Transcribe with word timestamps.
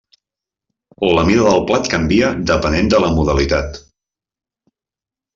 La 1.17 1.25
mida 1.25 1.43
del 1.49 1.59
plat 1.71 1.89
canvia 1.93 2.31
depenent 2.51 2.89
de 2.93 3.01
la 3.03 3.11
modalitat. 3.19 3.81